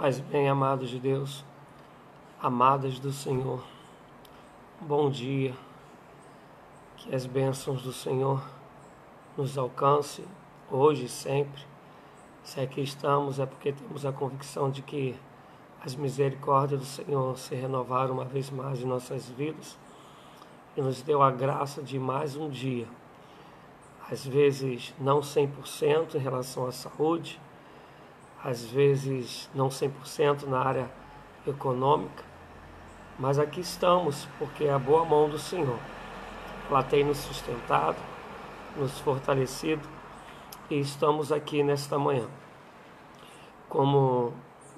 [0.00, 1.44] Paz bem, amados de Deus,
[2.40, 3.64] amadas do Senhor,
[4.80, 5.52] bom dia,
[6.98, 8.40] que as bênçãos do Senhor
[9.36, 10.24] nos alcance
[10.70, 11.60] hoje e sempre.
[12.44, 15.16] Se aqui estamos é porque temos a convicção de que
[15.84, 19.76] as misericórdias do Senhor se renovaram uma vez mais em nossas vidas
[20.76, 22.86] e nos deu a graça de mais um dia.
[24.08, 27.40] Às vezes não 100% em relação à saúde,
[28.42, 30.90] às vezes não 100% na área
[31.46, 32.24] econômica,
[33.18, 35.78] mas aqui estamos porque é a boa mão do Senhor.
[36.70, 37.96] Ela tem nos sustentado,
[38.76, 39.88] nos fortalecido
[40.70, 42.28] e estamos aqui nesta manhã.
[43.68, 44.32] Como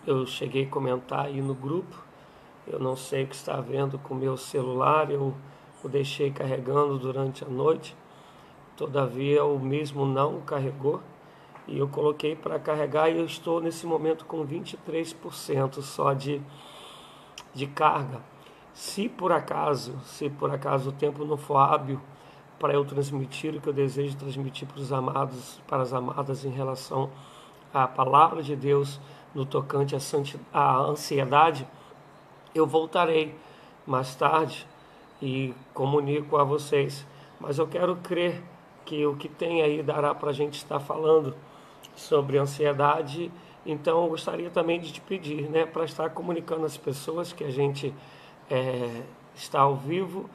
[0.07, 1.95] eu cheguei a comentar aí no grupo,
[2.67, 5.35] eu não sei o que está vendo com o meu celular, eu
[5.83, 7.97] o deixei carregando durante a noite,
[8.77, 11.01] todavia o mesmo não carregou
[11.67, 16.41] e eu coloquei para carregar e eu estou nesse momento com 23% só de,
[17.55, 18.21] de carga.
[18.73, 22.01] Se por acaso, se por acaso o tempo não for hábil
[22.59, 26.51] para eu transmitir o que eu desejo transmitir para os amados, para as amadas em
[26.51, 27.11] relação
[27.73, 29.01] à palavra de Deus
[29.35, 29.97] no tocante
[30.53, 31.67] à ansiedade,
[32.55, 33.35] eu voltarei
[33.87, 34.67] mais tarde
[35.23, 37.07] e comunico a vocês.
[37.39, 38.43] Mas eu quero crer
[38.85, 41.35] que o que tem aí dará para a gente estar falando
[42.01, 43.31] sobre ansiedade.
[43.65, 47.51] Então, eu gostaria também de te pedir né, para estar comunicando às pessoas que a
[47.51, 47.95] gente
[48.51, 49.03] é,
[49.35, 50.29] está ao vivo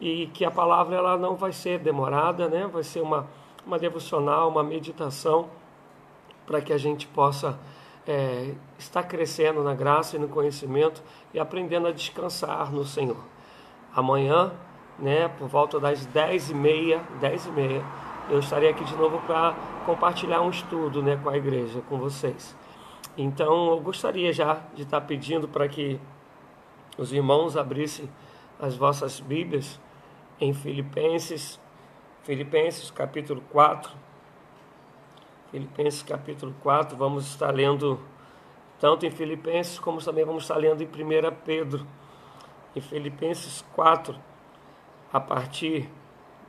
[0.00, 2.68] e que a palavra ela não vai ser demorada, né?
[2.72, 3.26] vai ser uma,
[3.66, 5.48] uma devocional, uma meditação
[6.46, 7.58] para que a gente possa
[8.06, 11.02] é, estar crescendo na graça e no conhecimento
[11.34, 13.18] e aprendendo a descansar no Senhor.
[13.94, 14.52] Amanhã,
[14.98, 17.84] né, por volta das dez e meia, dez e meia
[18.30, 19.54] eu estarei aqui de novo para
[19.86, 22.56] compartilhar um estudo né, com a igreja, com vocês.
[23.16, 25.98] Então, eu gostaria já de estar pedindo para que
[26.96, 28.08] os irmãos abrissem
[28.60, 29.80] as vossas Bíblias
[30.40, 31.58] em Filipenses,
[32.22, 33.90] Filipenses capítulo 4.
[35.50, 37.98] Filipenses capítulo 4, vamos estar lendo
[38.78, 41.86] tanto em Filipenses como também vamos estar lendo em 1 Pedro.
[42.76, 44.14] Em Filipenses 4,
[45.12, 45.90] a partir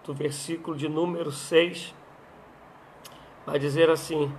[0.06, 1.94] do versículo de número 6,
[3.46, 4.32] vai dizer assim: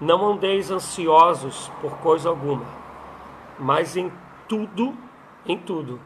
[0.00, 2.66] Não andeis ansiosos por coisa alguma,
[3.58, 4.12] mas em
[4.48, 4.96] tudo,
[5.46, 6.00] em tudo,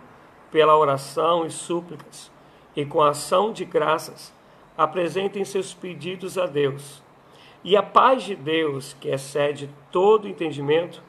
[0.50, 2.30] pela oração e súplicas,
[2.74, 4.32] e com ação de graças,
[4.76, 7.02] apresentem seus pedidos a Deus.
[7.62, 11.02] E a paz de Deus, que excede todo entendimento,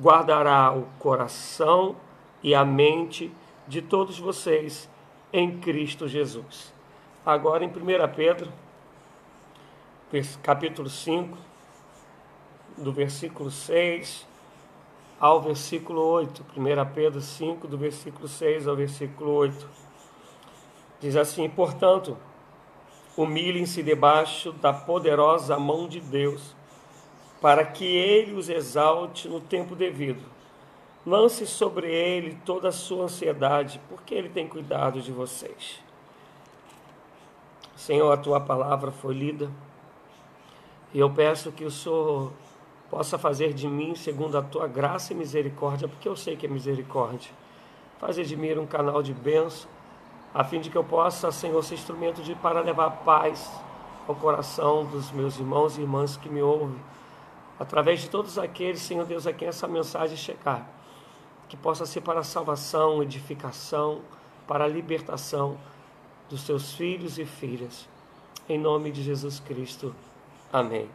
[0.00, 1.96] guardará o coração
[2.42, 3.30] e a mente
[3.66, 4.88] de todos vocês
[5.32, 6.77] em Cristo Jesus.
[7.28, 7.72] Agora em 1
[8.16, 8.50] Pedro,
[10.42, 11.36] capítulo 5,
[12.74, 14.26] do versículo 6
[15.20, 16.42] ao versículo 8.
[16.56, 19.68] 1 Pedro 5, do versículo 6 ao versículo 8.
[21.02, 22.16] Diz assim: Portanto,
[23.14, 26.56] humilhem-se debaixo da poderosa mão de Deus,
[27.42, 30.24] para que ele os exalte no tempo devido.
[31.04, 35.86] Lance sobre ele toda a sua ansiedade, porque ele tem cuidado de vocês.
[37.78, 39.48] Senhor, a tua palavra foi lida.
[40.92, 42.32] E eu peço que o Senhor
[42.90, 46.48] possa fazer de mim, segundo a tua graça e misericórdia, porque eu sei que é
[46.48, 47.30] misericórdia,
[48.00, 49.70] fazer de mim um canal de bênção,
[50.34, 53.48] a fim de que eu possa, Senhor, ser instrumento de, para levar paz
[54.08, 56.80] ao coração dos meus irmãos e irmãs que me ouvem,
[57.60, 60.68] através de todos aqueles, Senhor Deus, a quem essa mensagem chegar,
[61.48, 64.00] que possa ser para salvação, edificação,
[64.48, 65.56] para libertação
[66.28, 67.88] dos seus filhos e filhas.
[68.48, 69.94] Em nome de Jesus Cristo.
[70.52, 70.88] Amém.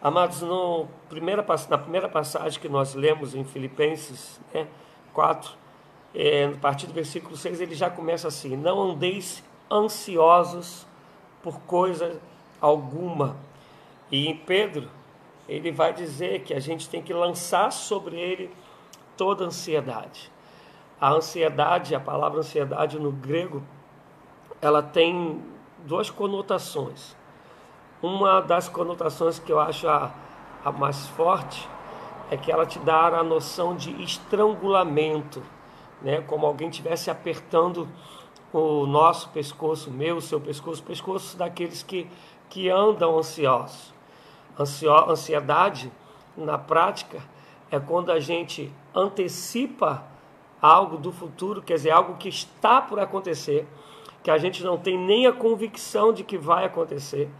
[0.00, 4.68] Amados, no primeira, na primeira passagem que nós lemos em Filipenses né,
[5.12, 5.52] 4,
[6.14, 10.86] é, a partir do versículo 6, ele já começa assim: Não andeis ansiosos
[11.42, 12.20] por coisa
[12.60, 13.36] alguma.
[14.10, 14.88] E em Pedro,
[15.48, 18.50] ele vai dizer que a gente tem que lançar sobre ele
[19.16, 20.30] toda ansiedade.
[21.00, 23.62] A ansiedade, a palavra ansiedade no grego,
[24.60, 25.42] ela tem
[25.84, 27.16] duas conotações.
[28.02, 30.12] Uma das conotações que eu acho a,
[30.64, 31.68] a mais forte
[32.30, 35.42] é que ela te dá a noção de estrangulamento,
[36.02, 36.20] né?
[36.22, 37.88] como alguém estivesse apertando
[38.52, 42.08] o nosso pescoço, meu, o seu pescoço, o pescoço daqueles que,
[42.48, 43.92] que andam ansiosos.
[44.58, 45.92] Ansio, ansiedade,
[46.36, 47.20] na prática,
[47.70, 50.04] é quando a gente antecipa
[50.60, 53.66] algo do futuro, quer dizer, algo que está por acontecer,
[54.28, 57.30] que a gente não tem nem a convicção de que vai acontecer.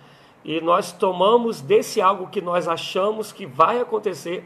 [0.43, 4.43] E nós tomamos desse algo que nós achamos que vai acontecer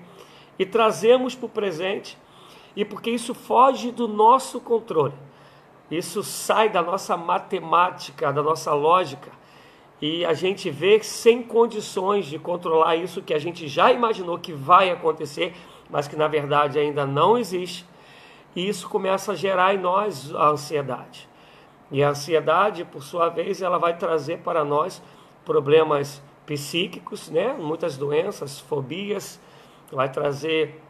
[0.58, 2.18] e trazemos para o presente,
[2.74, 5.14] e porque isso foge do nosso controle.
[5.88, 9.30] Isso sai da nossa matemática, da nossa lógica,
[10.00, 14.52] e a gente vê sem condições de controlar isso que a gente já imaginou que
[14.52, 15.54] vai acontecer,
[15.88, 17.86] mas que na verdade ainda não existe.
[18.56, 21.30] E isso começa a gerar em nós a ansiedade.
[21.92, 25.02] E a ansiedade, por sua vez, ela vai trazer para nós
[25.44, 27.52] problemas psíquicos, né?
[27.52, 29.38] muitas doenças, fobias,
[29.92, 30.82] vai trazer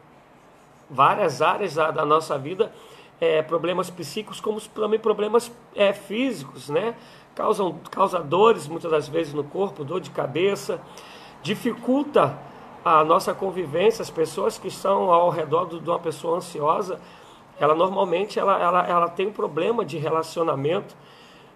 [0.89, 2.71] várias áreas da, da nossa vida,
[3.19, 6.95] é, problemas psíquicos, como também problemas é, físicos, né?
[7.35, 10.79] Causam, causa dores muitas das vezes no corpo, dor de cabeça,
[11.41, 12.37] dificulta
[12.83, 16.99] a nossa convivência, as pessoas que estão ao redor de uma pessoa ansiosa,
[17.63, 20.95] ela normalmente ela, ela, ela tem um problema de relacionamento,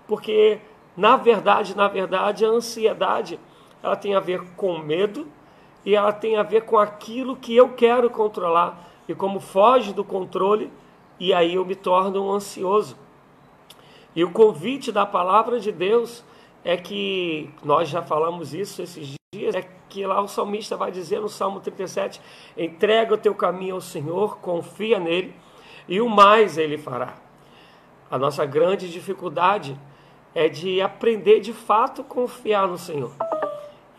[0.07, 0.59] porque
[0.95, 3.39] na verdade, na verdade, a ansiedade
[3.83, 5.27] ela tem a ver com medo
[5.85, 10.03] e ela tem a ver com aquilo que eu quero controlar e como foge do
[10.03, 10.71] controle
[11.19, 12.97] e aí eu me torno um ansioso.
[14.15, 16.23] E o convite da palavra de Deus
[16.63, 21.19] é que nós já falamos isso esses dias, é que lá o salmista vai dizer
[21.19, 22.21] no Salmo 37:
[22.57, 25.35] entrega o teu caminho ao Senhor, confia nele
[25.87, 27.13] e o mais ele fará.
[28.09, 29.77] A nossa grande dificuldade
[30.33, 33.11] é de aprender de fato confiar no Senhor.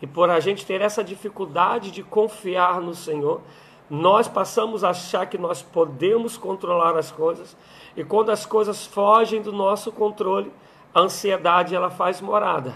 [0.01, 3.41] E por a gente ter essa dificuldade de confiar no Senhor,
[3.89, 7.57] nós passamos a achar que nós podemos controlar as coisas,
[7.97, 10.51] e quando as coisas fogem do nosso controle,
[10.93, 12.73] a ansiedade ela faz morada.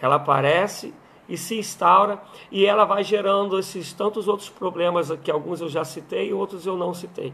[0.00, 0.94] Ela aparece
[1.28, 2.20] e se instaura
[2.50, 6.66] e ela vai gerando esses tantos outros problemas que alguns eu já citei e outros
[6.66, 7.32] eu não citei.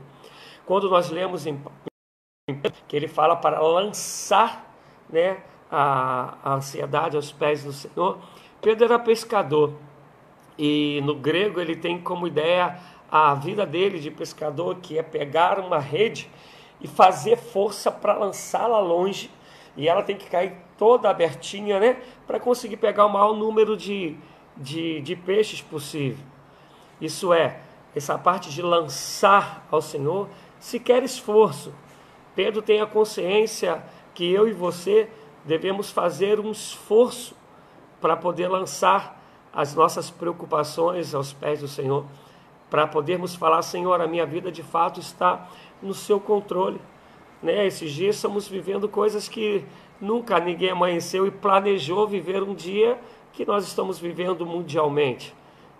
[0.70, 1.60] Quando nós lemos em
[2.86, 4.72] que ele fala para lançar,
[5.08, 5.38] né,
[5.68, 8.20] a, a ansiedade aos pés do Senhor,
[8.62, 9.72] Pedro era pescador
[10.56, 12.78] e no grego ele tem como ideia
[13.10, 16.30] a vida dele de pescador, que é pegar uma rede
[16.80, 19.28] e fazer força para lançá-la longe,
[19.76, 24.16] e ela tem que cair toda abertinha, né, para conseguir pegar o maior número de,
[24.56, 26.24] de, de peixes possível.
[27.00, 27.58] Isso é,
[27.92, 30.28] essa parte de lançar ao Senhor,
[30.60, 31.74] se quer esforço.
[32.36, 33.82] Pedro tem a consciência
[34.14, 35.08] que eu e você
[35.44, 37.34] devemos fazer um esforço
[38.00, 39.20] para poder lançar
[39.52, 42.04] as nossas preocupações aos pés do Senhor,
[42.68, 45.48] para podermos falar, Senhor, a minha vida de fato está
[45.82, 46.80] no seu controle.
[47.42, 47.66] Né?
[47.66, 49.64] Esses dias estamos vivendo coisas que
[50.00, 52.98] nunca ninguém amanheceu e planejou viver um dia
[53.32, 55.34] que nós estamos vivendo mundialmente,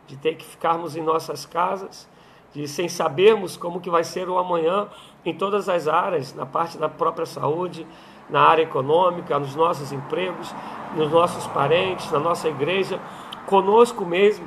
[0.06, 2.09] de ter que ficarmos em nossas casas,
[2.55, 4.88] de sem sabermos como que vai ser o amanhã
[5.25, 7.87] em todas as áreas, na parte da própria saúde,
[8.29, 10.55] na área econômica, nos nossos empregos,
[10.97, 13.00] nos nossos parentes, na nossa igreja,
[13.47, 14.47] conosco mesmo.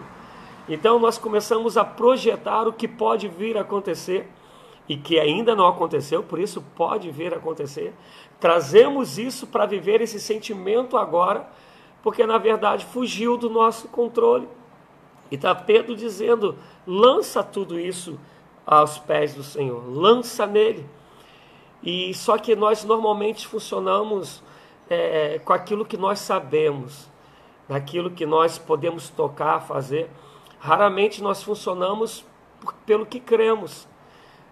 [0.67, 4.29] Então nós começamos a projetar o que pode vir a acontecer
[4.87, 7.93] e que ainda não aconteceu, por isso pode vir a acontecer.
[8.39, 11.47] Trazemos isso para viver esse sentimento agora,
[12.01, 14.47] porque na verdade fugiu do nosso controle.
[15.33, 18.19] E está Pedro dizendo: lança tudo isso
[18.63, 20.87] aos pés do Senhor, lança nele.
[21.81, 24.43] E só que nós normalmente funcionamos
[24.87, 27.09] é, com aquilo que nós sabemos,
[27.67, 30.07] naquilo que nós podemos tocar, fazer.
[30.59, 32.23] Raramente nós funcionamos
[32.61, 33.87] por, pelo que cremos.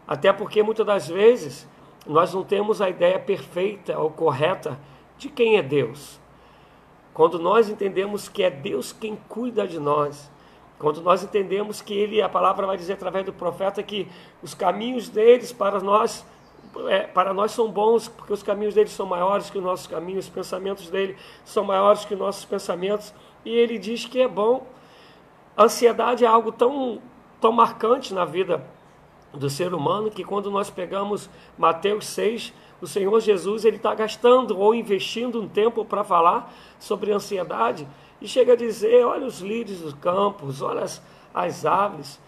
[0.07, 1.69] Até porque muitas das vezes
[2.07, 4.79] nós não temos a ideia perfeita ou correta
[5.15, 6.19] de quem é Deus.
[7.13, 10.30] Quando nós entendemos que é Deus quem cuida de nós,
[10.81, 14.07] quando nós entendemos que ele, a palavra vai dizer através do profeta que
[14.41, 16.25] os caminhos deles para nós
[16.87, 20.25] é, para nós são bons, porque os caminhos dele são maiores que os nossos caminhos,
[20.25, 24.65] os pensamentos dele são maiores que os nossos pensamentos, e ele diz que é bom.
[25.55, 26.99] A ansiedade é algo tão,
[27.41, 28.65] tão marcante na vida
[29.33, 34.57] do ser humano que quando nós pegamos Mateus 6, o Senhor Jesus ele está gastando
[34.57, 37.85] ou investindo um tempo para falar sobre ansiedade
[38.21, 41.01] e chega a dizer: olha os lírios dos campos, olha as,
[41.33, 42.19] as aves,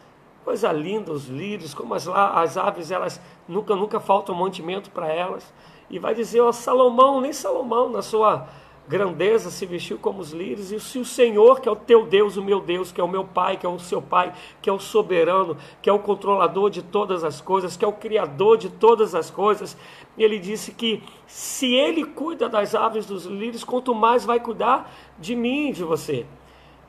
[0.43, 5.07] coisa linda os lírios, como as, as aves elas nunca, nunca falta um mantimento para
[5.07, 5.53] elas.
[5.89, 8.47] E vai dizer, ó, Salomão, nem Salomão, na sua
[8.87, 12.35] grandeza, se vestiu como os lírios, e se o Senhor, que é o teu Deus,
[12.35, 14.73] o meu Deus, que é o meu Pai, que é o seu Pai, que é
[14.73, 18.69] o soberano, que é o controlador de todas as coisas, que é o criador de
[18.69, 19.77] todas as coisas,
[20.17, 25.35] ele disse que se ele cuida das aves dos lírios, quanto mais vai cuidar de
[25.35, 26.25] mim de você.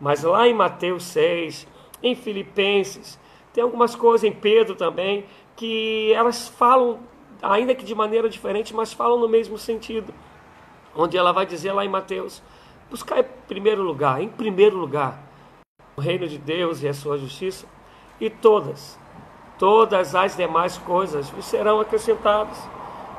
[0.01, 1.67] Mas lá em Mateus 6,
[2.03, 3.19] em Filipenses,
[3.53, 5.25] tem algumas coisas em Pedro também,
[5.57, 6.99] que elas falam,
[7.41, 10.13] ainda que de maneira diferente, mas falam no mesmo sentido.
[10.97, 12.43] Onde ela vai dizer lá em Mateus:
[12.91, 15.19] buscar em primeiro lugar, em primeiro lugar,
[15.97, 17.67] o reino de Deus e a sua justiça,
[18.21, 18.99] e todas,
[19.59, 22.59] todas as demais coisas serão acrescentadas.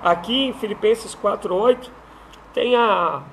[0.04, 1.90] Aqui em Filipenses 4:8
[2.54, 3.24] tem a,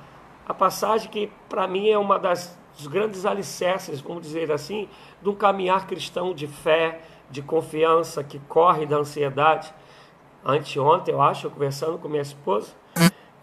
[0.47, 4.89] a passagem que para mim é uma das dos grandes alicerces, vamos dizer assim,
[5.21, 9.73] de um caminhar cristão de fé, de confiança, que corre da ansiedade.
[10.45, 12.75] Anteontem, eu acho, eu conversando com minha esposa,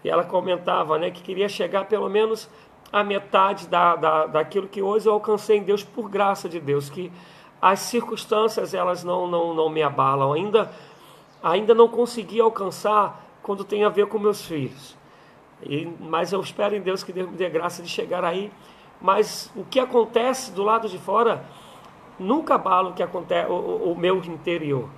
[0.02, 2.48] e ela comentava né, que queria chegar pelo menos
[2.92, 6.90] a metade da, da, daquilo que hoje eu alcancei em Deus por graça de Deus,
[6.90, 7.12] que
[7.60, 10.70] as circunstâncias elas não, não, não me abalam, ainda,
[11.42, 14.96] ainda não consegui alcançar quando tem a ver com meus filhos.
[15.62, 18.50] E, mas eu espero em Deus que Deus me dê graça de chegar aí.
[19.00, 21.44] Mas o que acontece do lado de fora
[22.18, 24.88] nunca abala o que acontece o, o meu interior.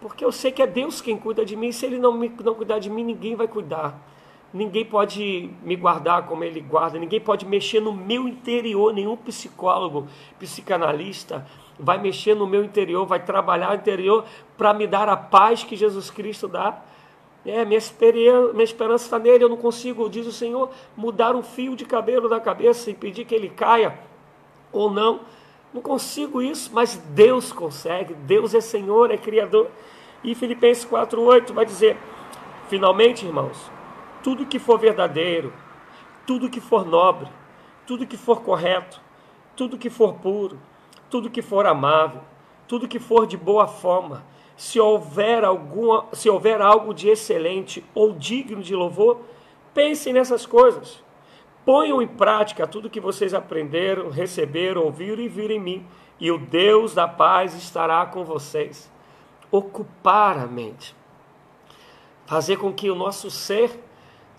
[0.00, 2.54] Porque eu sei que é Deus quem cuida de mim, se Ele não, me, não
[2.54, 4.11] cuidar de mim, ninguém vai cuidar.
[4.52, 10.06] Ninguém pode me guardar como Ele guarda, ninguém pode mexer no meu interior, nenhum psicólogo,
[10.38, 11.46] psicanalista
[11.78, 14.24] vai mexer no meu interior, vai trabalhar o interior
[14.56, 16.80] para me dar a paz que Jesus Cristo dá.
[17.44, 17.80] É, minha,
[18.52, 22.28] minha esperança está nele, eu não consigo, diz o Senhor, mudar um fio de cabelo
[22.28, 23.98] da cabeça, impedir que ele caia
[24.70, 25.20] ou não.
[25.74, 28.14] Não consigo isso, mas Deus consegue.
[28.14, 29.68] Deus é Senhor, é Criador.
[30.22, 31.96] E Filipenses 4,8 vai dizer:
[32.68, 33.70] finalmente, irmãos,
[34.22, 35.52] tudo que for verdadeiro,
[36.26, 37.28] tudo que for nobre,
[37.86, 39.00] tudo que for correto,
[39.56, 40.58] tudo que for puro,
[41.10, 42.22] tudo que for amável,
[42.68, 44.24] tudo que for de boa forma,
[44.56, 49.20] se houver alguma, se houver algo de excelente ou digno de louvor,
[49.74, 51.02] pensem nessas coisas.
[51.64, 55.86] Ponham em prática tudo que vocês aprenderam, receberam, ouviram e viram em mim,
[56.18, 58.90] e o Deus da paz estará com vocês.
[59.50, 60.94] Ocupar a mente.
[62.26, 63.78] Fazer com que o nosso ser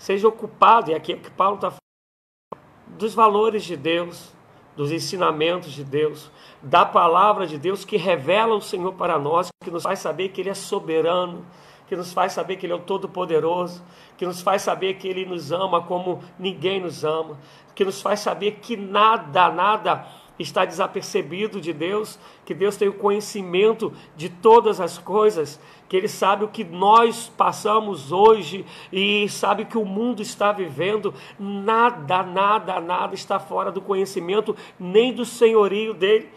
[0.03, 4.33] seja ocupado, e aqui é que Paulo está falando, dos valores de Deus,
[4.75, 6.29] dos ensinamentos de Deus,
[6.61, 10.41] da palavra de Deus que revela o Senhor para nós, que nos faz saber que
[10.41, 11.45] Ele é soberano,
[11.87, 13.81] que nos faz saber que Ele é o Todo-Poderoso,
[14.17, 17.39] que nos faz saber que Ele nos ama como ninguém nos ama,
[17.73, 20.05] que nos faz saber que nada, nada
[20.37, 26.07] está desapercebido de Deus, que Deus tem o conhecimento de todas as coisas, que Ele
[26.07, 31.13] sabe o que nós passamos hoje e sabe que o mundo está vivendo.
[31.37, 36.29] Nada, nada, nada está fora do conhecimento, nem do senhorio dele.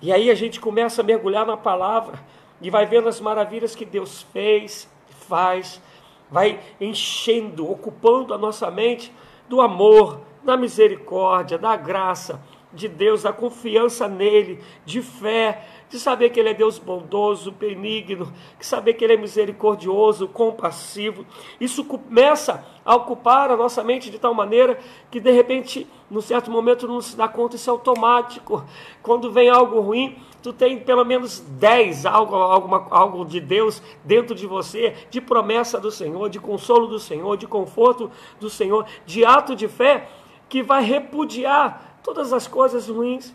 [0.00, 2.18] E aí a gente começa a mergulhar na palavra
[2.60, 4.90] e vai vendo as maravilhas que Deus fez,
[5.28, 5.82] faz,
[6.30, 9.12] vai enchendo, ocupando a nossa mente
[9.48, 16.30] do amor, da misericórdia, da graça de Deus, da confiança nele, de fé, de saber
[16.30, 21.26] que Ele é Deus bondoso, benigno, de saber que Ele é misericordioso, compassivo.
[21.60, 24.78] Isso começa a ocupar a nossa mente de tal maneira
[25.10, 28.64] que, de repente, num certo momento, não se dá conta, isso é automático.
[29.02, 34.34] Quando vem algo ruim, tu tem pelo menos 10 algo, alguma, algo de Deus dentro
[34.34, 38.10] de você, de promessa do Senhor, de consolo do Senhor, de conforto
[38.40, 40.08] do Senhor, de ato de fé
[40.48, 43.34] que vai repudiar todas as coisas ruins.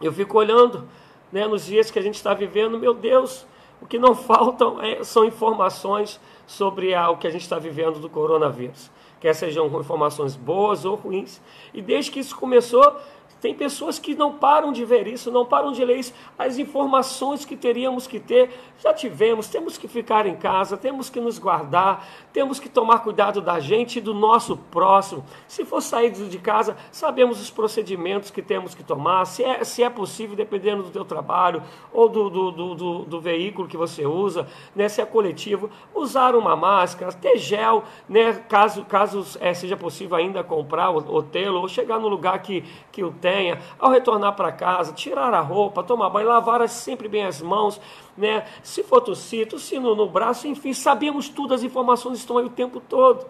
[0.00, 0.88] Eu fico olhando
[1.30, 3.46] né, nos dias que a gente está vivendo, meu Deus,
[3.80, 8.00] o que não faltam é, são informações sobre a, o que a gente está vivendo
[8.00, 8.90] do coronavírus.
[9.20, 11.40] Quer sejam informações boas ou ruins.
[11.72, 12.96] E desde que isso começou,
[13.40, 16.12] tem pessoas que não param de ver isso, não param de ler isso.
[16.38, 19.48] As informações que teríamos que ter, já tivemos.
[19.48, 23.96] Temos que ficar em casa, temos que nos guardar, temos que tomar cuidado da gente
[23.96, 25.24] e do nosso próximo.
[25.48, 29.82] Se for sair de casa, sabemos os procedimentos que temos que tomar, se é, se
[29.82, 34.04] é possível, dependendo do teu trabalho ou do, do, do, do, do veículo que você
[34.04, 39.76] usa, né, se é coletivo, usar uma máscara, ter gel, né, caso, caso é, seja
[39.76, 43.90] possível ainda comprar ou, ou tê-lo, ou chegar no lugar que, que o tenha, ao
[43.90, 47.80] retornar para casa, tirar a roupa, tomar banho, lavar sempre bem as mãos,
[48.16, 48.44] né?
[48.62, 52.50] Se for tossir, tossir no, no braço, enfim, sabemos tudo, as informações estão aí o
[52.50, 53.26] tempo todo.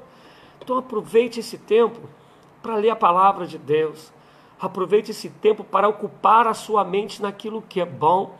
[0.62, 2.00] Então aproveite esse tempo
[2.62, 4.12] para ler a palavra de Deus.
[4.61, 8.35] Aproveite esse tempo para ocupar a sua mente naquilo que é bom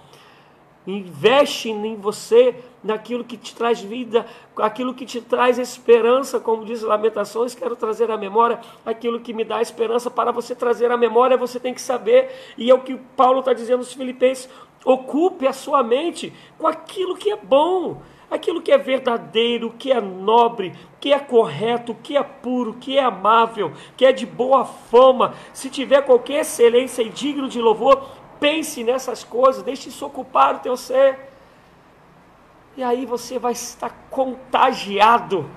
[0.91, 6.83] Investe em você, naquilo que te traz vida, aquilo que te traz esperança, como diz
[6.83, 10.11] Lamentações, quero trazer à memória aquilo que me dá esperança.
[10.11, 13.53] Para você trazer à memória, você tem que saber, e é o que Paulo está
[13.53, 14.49] dizendo aos Filipenses:
[14.85, 20.01] ocupe a sua mente com aquilo que é bom, aquilo que é verdadeiro, que é
[20.01, 25.35] nobre, que é correto, que é puro, que é amável, que é de boa fama.
[25.53, 28.09] Se tiver qualquer excelência e digno de louvor,
[28.41, 31.31] Pense nessas coisas, deixe isso ocupar o teu ser.
[32.77, 35.49] E aí você vai estar contagiado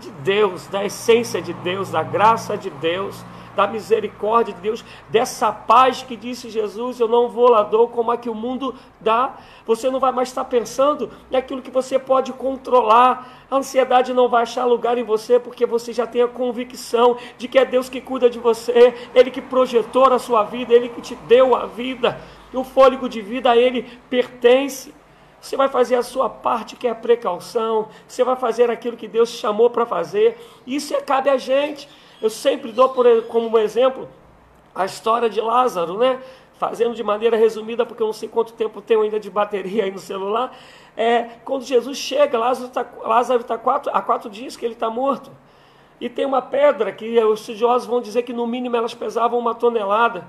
[0.00, 5.52] de Deus, da essência de Deus, da graça de Deus, da misericórdia de Deus, dessa
[5.52, 9.36] paz que disse Jesus: Eu não vou lá dou como a que o mundo dá.
[9.66, 13.46] Você não vai mais estar pensando naquilo que você pode controlar.
[13.50, 17.48] A ansiedade não vai achar lugar em você, porque você já tem a convicção de
[17.48, 21.00] que é Deus que cuida de você, Ele que projetou a sua vida, Ele que
[21.00, 22.20] te deu a vida.
[22.52, 24.94] O fôlego de vida a Ele pertence.
[25.40, 27.88] Você vai fazer a sua parte, que é a precaução.
[28.06, 30.38] Você vai fazer aquilo que Deus chamou para fazer.
[30.66, 31.88] Isso é, cabe a gente.
[32.20, 34.08] Eu sempre dou por, como exemplo
[34.74, 36.20] a história de Lázaro, né?
[36.58, 39.90] Fazendo de maneira resumida, porque eu não sei quanto tempo tenho ainda de bateria aí
[39.90, 40.54] no celular.
[40.96, 44.90] É, quando Jesus chega, Lázaro está Lázaro tá quatro, há quatro dias que ele está
[44.90, 45.30] morto.
[46.00, 49.54] E tem uma pedra que os estudiosos vão dizer que no mínimo elas pesavam uma
[49.54, 50.26] tonelada.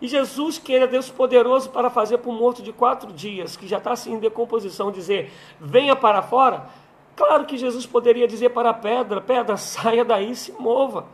[0.00, 3.66] E Jesus, que era Deus poderoso para fazer para um morto de quatro dias, que
[3.66, 6.66] já está assim em decomposição, dizer: venha para fora.
[7.16, 11.06] Claro que Jesus poderia dizer para a pedra: pedra, saia daí, se mova.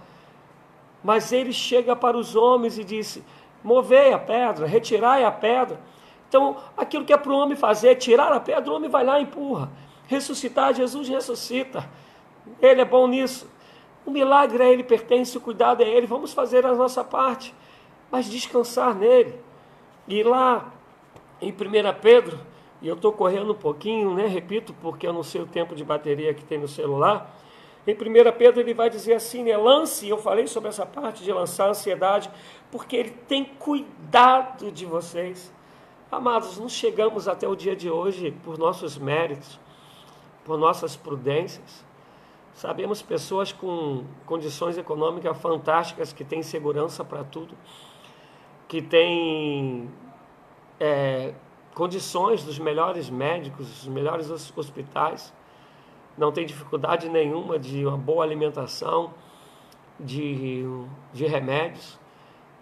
[1.02, 3.24] Mas ele chega para os homens e disse:
[3.64, 5.80] movei a pedra, retirai a pedra.
[6.28, 9.20] Então, aquilo que é para o homem fazer, tirar a pedra, o homem vai lá
[9.20, 9.70] e empurra.
[10.08, 11.88] Ressuscitar, Jesus ressuscita.
[12.60, 13.50] Ele é bom nisso.
[14.04, 16.06] O milagre a ele pertence, o cuidado é ele.
[16.06, 17.54] Vamos fazer a nossa parte
[18.12, 19.40] mas descansar nele.
[20.06, 20.70] E lá
[21.40, 21.54] em 1
[22.02, 22.38] Pedro,
[22.82, 24.26] e eu estou correndo um pouquinho, né?
[24.26, 27.34] repito, porque eu não sei o tempo de bateria que tem no celular.
[27.86, 27.96] Em 1
[28.36, 29.56] Pedro ele vai dizer assim, né?
[29.56, 32.30] lance, eu falei sobre essa parte de lançar a ansiedade,
[32.70, 35.52] porque ele tem cuidado de vocês.
[36.10, 39.58] Amados, não chegamos até o dia de hoje por nossos méritos,
[40.44, 41.84] por nossas prudências.
[42.52, 47.56] Sabemos pessoas com condições econômicas fantásticas que têm segurança para tudo
[48.72, 49.86] que tem
[50.80, 51.34] é,
[51.74, 55.32] condições dos melhores médicos, dos melhores hospitais,
[56.16, 59.12] não tem dificuldade nenhuma de uma boa alimentação,
[59.98, 60.64] de,
[61.12, 61.98] de remédios,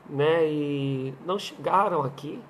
[0.08, 0.46] né?
[0.46, 2.40] E não chegaram aqui.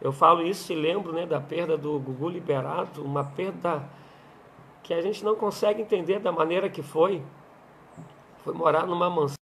[0.00, 3.88] Eu falo isso e lembro né, da perda do Gugu Liberado, uma perda
[4.82, 7.22] que a gente não consegue entender da maneira que foi.
[8.38, 9.39] Foi morar numa mansão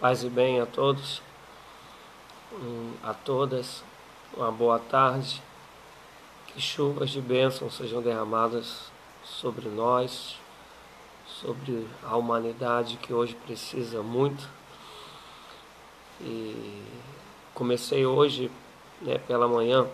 [0.00, 1.20] Paz e bem a todos,
[3.02, 3.82] a todas,
[4.32, 5.42] uma boa tarde.
[6.46, 8.92] Que chuvas de bênção sejam derramadas
[9.24, 10.38] sobre nós,
[11.26, 14.48] sobre a humanidade que hoje precisa muito.
[16.20, 16.80] E
[17.52, 18.52] comecei hoje,
[19.02, 19.84] né, pela manhã,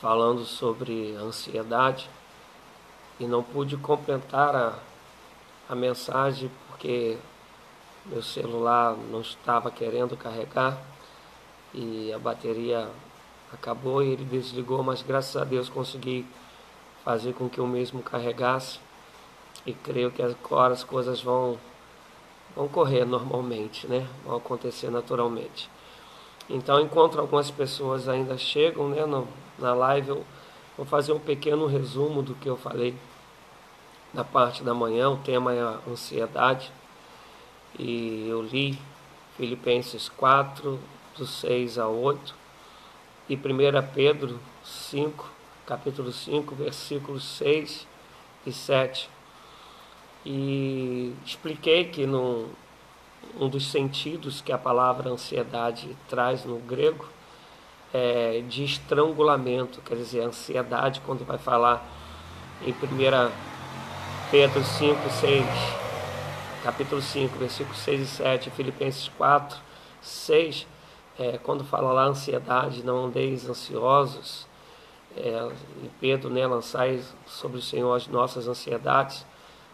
[0.00, 2.08] falando sobre ansiedade
[3.18, 4.78] e não pude completar a,
[5.68, 7.18] a mensagem porque
[8.04, 10.76] meu celular não estava querendo carregar
[11.72, 12.88] e a bateria
[13.52, 16.26] acabou e ele desligou, mas graças a Deus consegui
[17.04, 18.80] fazer com que eu mesmo carregasse
[19.64, 21.58] e creio que agora as coisas vão
[22.54, 24.06] vão correr normalmente, né?
[24.24, 25.70] Vão acontecer naturalmente.
[26.50, 29.26] Então, enquanto algumas pessoas ainda chegam, né, no,
[29.58, 30.24] na live, eu
[30.76, 32.94] vou fazer um pequeno resumo do que eu falei
[34.12, 35.08] na parte da manhã.
[35.08, 36.70] O tema é a ansiedade
[37.78, 38.78] e eu li
[39.36, 40.78] Filipenses 4,
[41.16, 42.34] do 6 a 8,
[43.28, 43.38] e 1
[43.94, 45.30] Pedro 5,
[45.66, 47.86] capítulo 5, versículos 6
[48.46, 49.08] e 7.
[50.24, 52.48] E expliquei que no,
[53.40, 57.08] um dos sentidos que a palavra ansiedade traz no grego
[57.92, 61.86] é de estrangulamento, quer dizer, ansiedade, quando vai falar
[62.64, 63.32] em 1
[64.30, 65.81] Pedro 5, 6
[66.62, 69.58] capítulo 5, versículos 6 e 7, Filipenses 4,
[70.00, 70.66] 6,
[71.18, 74.46] é, quando fala lá ansiedade, não andeis ansiosos,
[75.16, 75.50] é,
[75.82, 79.26] e Pedro, né, lançai sobre o Senhor as nossas ansiedades.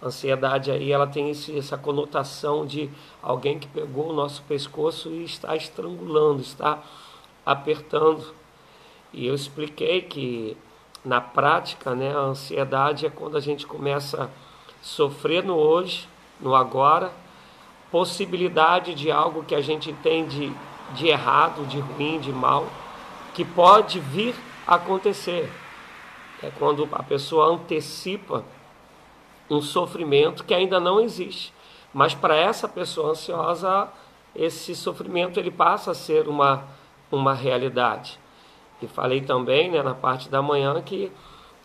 [0.02, 2.90] Ansiedade aí, ela tem esse, essa conotação de
[3.22, 6.82] alguém que pegou o nosso pescoço e está estrangulando, está
[7.44, 8.34] apertando.
[9.12, 10.56] E eu expliquei que
[11.04, 14.28] na prática, né, a ansiedade é quando a gente começa a
[14.80, 16.08] sofrer no hoje,
[16.40, 17.12] no agora,
[17.90, 20.52] possibilidade de algo que a gente tem de,
[20.94, 22.66] de errado, de ruim, de mal,
[23.34, 24.34] que pode vir
[24.66, 25.50] a acontecer.
[26.42, 28.44] É quando a pessoa antecipa
[29.50, 31.52] um sofrimento que ainda não existe.
[31.92, 33.88] Mas para essa pessoa ansiosa,
[34.36, 36.64] esse sofrimento ele passa a ser uma,
[37.10, 38.20] uma realidade.
[38.80, 41.10] E falei também né, na parte da manhã que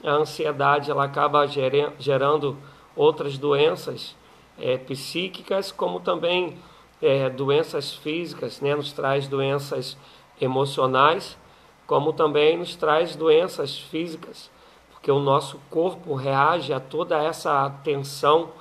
[0.03, 2.57] a ansiedade ela acaba gerando
[2.95, 4.15] outras doenças
[4.59, 6.57] é, psíquicas, como também
[7.01, 8.75] é, doenças físicas, né?
[8.75, 9.97] nos traz doenças
[10.39, 11.37] emocionais,
[11.85, 14.49] como também nos traz doenças físicas,
[14.91, 18.51] porque o nosso corpo reage a toda essa tensão,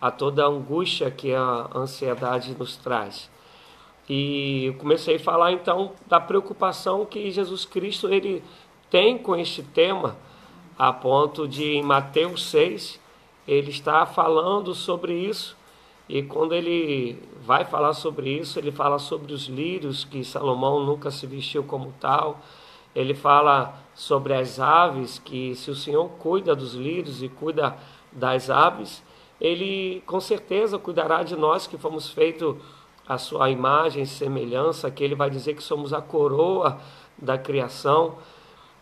[0.00, 3.28] a toda a angústia que a ansiedade nos traz.
[4.08, 8.42] E comecei a falar então da preocupação que Jesus Cristo ele
[8.88, 10.16] tem com este tema,
[10.78, 13.00] a ponto de em Mateus 6
[13.48, 15.56] ele está falando sobre isso.
[16.06, 21.10] E quando ele vai falar sobre isso, ele fala sobre os lírios, que Salomão nunca
[21.10, 22.40] se vestiu como tal.
[22.94, 27.74] Ele fala sobre as aves, que se o Senhor cuida dos lírios e cuida
[28.12, 29.02] das aves,
[29.40, 32.56] ele com certeza cuidará de nós que fomos feitos
[33.08, 36.78] a sua imagem e semelhança, que ele vai dizer que somos a coroa
[37.16, 38.18] da criação.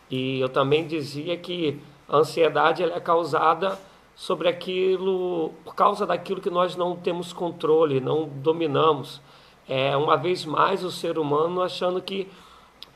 [0.09, 3.77] E eu também dizia que a ansiedade ela é causada
[4.17, 9.21] sobre aquilo, por causa daquilo que nós não temos controle, não dominamos.
[9.69, 12.27] É uma vez mais o ser humano achando que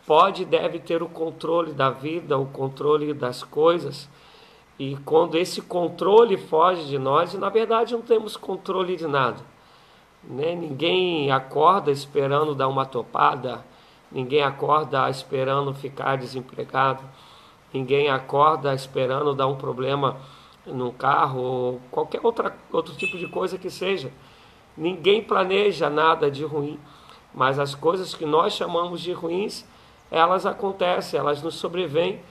[0.07, 4.09] pode e deve ter o controle da vida, o controle das coisas.
[4.79, 9.45] E quando esse controle foge de nós, na verdade não temos controle de nada.
[10.23, 10.55] Né?
[10.55, 13.63] Ninguém acorda esperando dar uma topada,
[14.11, 17.03] ninguém acorda esperando ficar desempregado,
[17.71, 20.17] ninguém acorda esperando dar um problema
[20.65, 24.11] no carro ou qualquer outra, outro tipo de coisa que seja.
[24.77, 26.79] Ninguém planeja nada de ruim,
[27.33, 29.65] mas as coisas que nós chamamos de ruins,
[30.09, 32.21] elas acontecem, elas nos sobrevêm,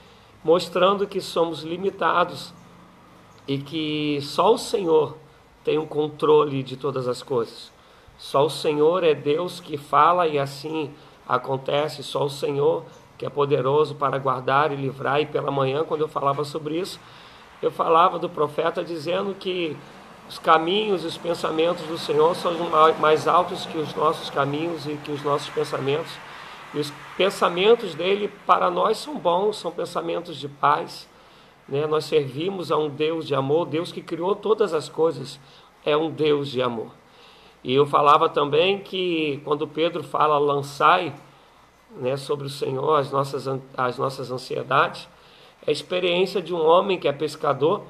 [0.43, 2.53] mostrando que somos limitados
[3.47, 5.17] e que só o Senhor
[5.63, 7.71] tem o um controle de todas as coisas.
[8.17, 10.93] Só o Senhor é Deus que fala e assim
[11.27, 12.03] acontece.
[12.03, 12.83] Só o Senhor
[13.17, 15.19] que é poderoso para guardar e livrar.
[15.21, 16.99] E pela manhã, quando eu falava sobre isso,
[17.61, 19.77] eu falava do profeta dizendo que
[20.27, 22.53] os caminhos e os pensamentos do Senhor são
[22.99, 26.11] mais altos que os nossos caminhos e que os nossos pensamentos.
[26.73, 31.07] E os pensamentos dele para nós são bons, são pensamentos de paz.
[31.67, 31.85] Né?
[31.85, 35.39] Nós servimos a um Deus de amor, Deus que criou todas as coisas,
[35.85, 36.91] é um Deus de amor.
[37.63, 41.13] E eu falava também que quando Pedro fala lançai
[41.97, 43.47] né, sobre o Senhor as nossas,
[43.77, 45.07] as nossas ansiedades,
[45.65, 47.83] a experiência de um homem que é pescador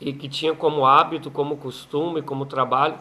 [0.00, 2.96] e que tinha como hábito, como costume, como trabalho,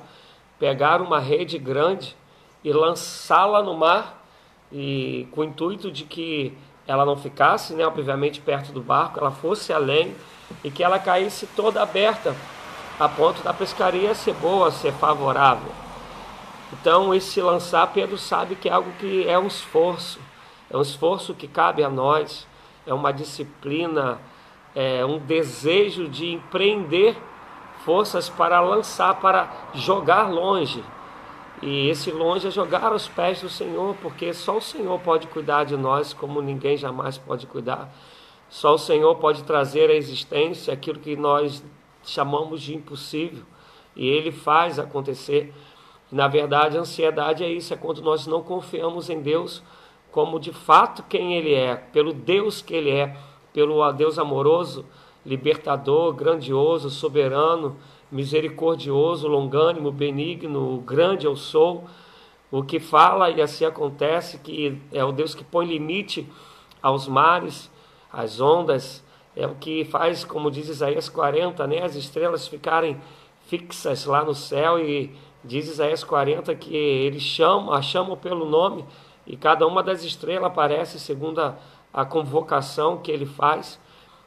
[0.58, 2.16] pegar uma rede grande
[2.64, 4.26] e lançá-la no mar
[4.72, 9.32] e com o intuito de que ela não ficasse, né, obviamente, perto do barco, ela
[9.32, 10.16] fosse além
[10.64, 12.36] e que ela caísse toda aberta
[13.00, 15.72] a ponto da pescaria ser boa, ser favorável.
[16.74, 20.20] Então, esse lançar, Pedro sabe que é algo que é um esforço,
[20.70, 22.48] é um esforço que cabe a nós,
[22.86, 24.20] é uma disciplina,
[24.74, 27.18] é um desejo de empreender
[27.84, 30.84] forças para lançar, para jogar longe.
[31.62, 35.64] E esse longe é jogar aos pés do Senhor, porque só o Senhor pode cuidar
[35.64, 37.94] de nós como ninguém jamais pode cuidar.
[38.50, 41.64] Só o Senhor pode trazer à existência aquilo que nós
[42.04, 43.44] chamamos de impossível
[43.96, 45.54] e ele faz acontecer.
[46.12, 49.64] Na verdade, a ansiedade é isso, é quando nós não confiamos em Deus
[50.16, 53.18] como de fato quem ele é, pelo Deus que ele é,
[53.52, 54.86] pelo Deus amoroso,
[55.26, 57.76] libertador, grandioso, soberano,
[58.10, 61.84] misericordioso, longânimo, benigno, grande eu sou,
[62.50, 66.26] o que fala e assim acontece, que é o Deus que põe limite
[66.82, 67.70] aos mares,
[68.10, 69.04] às ondas,
[69.36, 72.98] é o que faz, como diz Isaías 40, né, as estrelas ficarem
[73.48, 77.82] fixas lá no céu e diz Isaías 40 que ele chama, a
[78.16, 78.86] pelo nome
[79.26, 81.56] e cada uma das estrelas aparece segundo a,
[81.94, 83.80] a convocação que ele faz.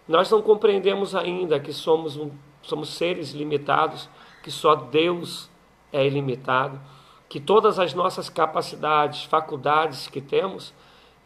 [0.07, 2.31] Nós não compreendemos ainda que somos, um,
[2.63, 4.09] somos seres limitados,
[4.43, 5.51] que só Deus
[5.93, 6.81] é ilimitado,
[7.29, 10.75] que todas as nossas capacidades, faculdades que temos,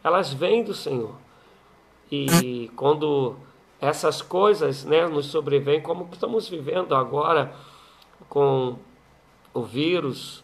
[0.03, 1.15] elas vêm do Senhor.
[2.11, 3.37] E quando
[3.81, 7.53] essas coisas né, nos sobrevêm, como estamos vivendo agora
[8.29, 8.77] com
[9.53, 10.43] o vírus,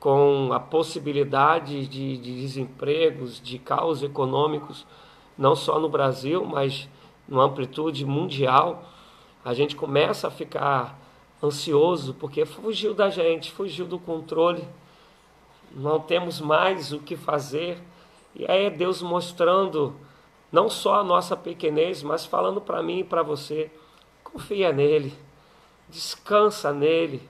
[0.00, 4.86] com a possibilidade de, de desempregos, de caos econômicos,
[5.36, 6.88] não só no Brasil, mas
[7.28, 8.82] numa amplitude mundial,
[9.44, 10.98] a gente começa a ficar
[11.42, 14.66] ansioso porque fugiu da gente, fugiu do controle,
[15.70, 17.78] não temos mais o que fazer.
[18.34, 19.94] E aí é Deus mostrando
[20.50, 23.70] não só a nossa pequenez, mas falando para mim e para você:
[24.24, 25.12] confia nele,
[25.90, 27.28] descansa nele,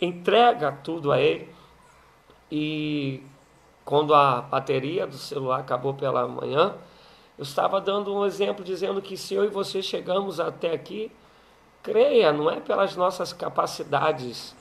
[0.00, 1.55] entrega tudo a ele.
[2.50, 3.22] E
[3.84, 6.74] quando a bateria do celular acabou pela manhã,
[7.38, 11.10] eu estava dando um exemplo dizendo que se eu e você chegamos até aqui,
[11.82, 14.56] creia, não é pelas nossas capacidades,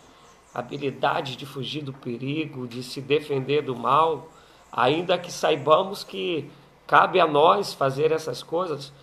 [0.54, 4.28] habilidades de fugir do perigo, de se defender do mal,
[4.72, 6.50] ainda que saibamos que
[6.86, 8.94] cabe a nós fazer essas coisas,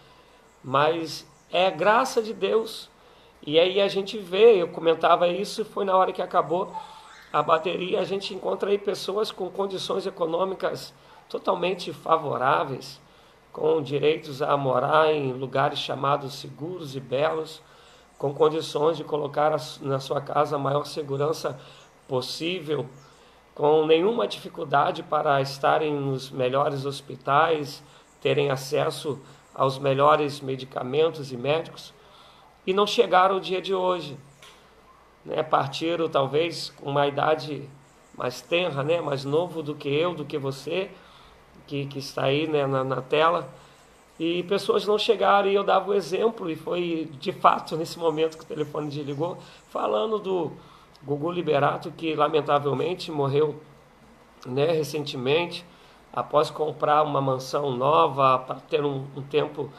[0.63, 2.89] mas é graça de Deus.
[3.45, 6.73] E aí a gente vê, eu comentava isso, foi na hora que acabou
[7.33, 10.93] a bateria, a gente encontra aí pessoas com condições econômicas
[11.29, 13.01] totalmente favoráveis,
[13.51, 17.63] com direitos a morar em lugares chamados seguros e belos,
[18.19, 21.59] com condições de colocar na sua casa a maior segurança
[22.07, 22.87] possível,
[23.55, 27.83] com nenhuma dificuldade para estarem nos melhores hospitais,
[28.21, 29.19] terem acesso
[29.55, 31.95] aos melhores medicamentos e médicos,
[32.67, 34.19] e não chegaram o dia de hoje.
[35.25, 35.43] Né?
[35.43, 37.69] Partiram talvez com uma idade
[38.17, 39.01] mais tenra, né?
[39.01, 40.91] mais novo do que eu, do que você,
[41.67, 42.67] que, que está aí né?
[42.67, 43.49] na, na tela.
[44.19, 48.39] E pessoas não chegaram e eu dava o exemplo, e foi de fato nesse momento
[48.39, 50.53] que o telefone desligou, falando do
[51.03, 53.61] Gugu Liberato, que lamentavelmente morreu
[54.47, 55.65] né, recentemente,
[56.13, 59.71] após comprar uma mansão nova, para ter um, um tempo,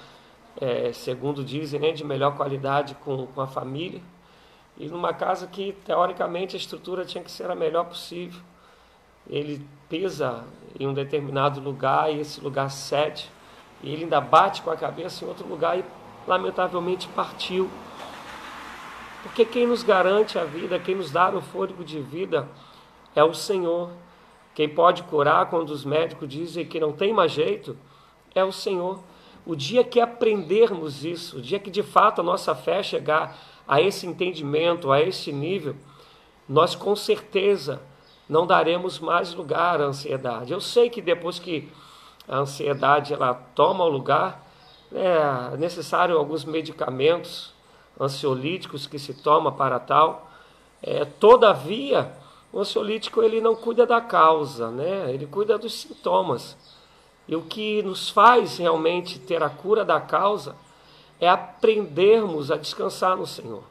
[0.60, 4.02] é, segundo dizem, né, de melhor qualidade com, com a família.
[4.78, 8.42] E numa casa que, teoricamente, a estrutura tinha que ser a melhor possível.
[9.30, 10.44] Ele pisa
[10.80, 13.30] em um determinado lugar e esse lugar cede.
[13.82, 15.86] E ele ainda bate com a cabeça em outro lugar e,
[16.28, 17.70] lamentavelmente, partiu.
[19.22, 22.48] Porque quem nos garante a vida, quem nos dá o fôlego de vida,
[23.16, 23.92] é o Senhor.
[24.56, 27.78] Quem pode curar quando os médicos dizem que não tem mais jeito,
[28.36, 29.00] é o Senhor.
[29.46, 33.82] O dia que aprendermos isso, o dia que de fato a nossa fé chegar a
[33.82, 35.76] esse entendimento, a esse nível,
[36.48, 37.82] nós com certeza
[38.28, 40.54] não daremos mais lugar à ansiedade.
[40.54, 41.70] Eu sei que depois que
[42.28, 44.44] a ansiedade ela toma o lugar,
[44.94, 47.54] é necessário alguns medicamentos,
[48.00, 50.30] ansiolíticos que se toma para tal.
[50.82, 52.12] É, todavia,
[52.52, 55.12] o ansiolítico ele não cuida da causa, né?
[55.14, 56.58] ele cuida dos sintomas.
[57.28, 60.56] E o que nos faz realmente ter a cura da causa
[61.24, 63.64] é aprendermos a descansar no Senhor.